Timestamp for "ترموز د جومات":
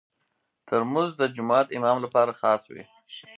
0.67-1.67